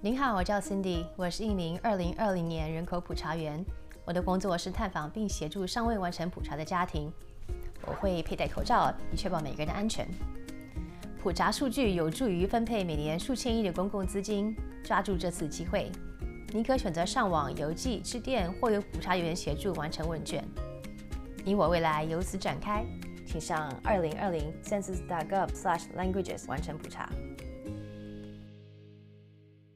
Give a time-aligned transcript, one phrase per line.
[0.00, 3.64] 您好，我叫 Cindy，我是一名2020年人口普查员。
[4.04, 7.12] 我的工作是探访并协助尚未完成普查的家庭。
[7.84, 10.06] 我会佩戴口罩，以确保每个人的安全。
[11.20, 14.54] 普查数据有助于分配每年数千亿的公共资金。
[14.84, 15.90] 抓住这次机会，
[16.52, 20.44] 您可选择上网、邮寄、致电，或由普查员协助完成问卷。
[21.44, 22.84] 你我未来由此展开，
[23.26, 27.10] 请上2020 census.gov/languages 完成普查。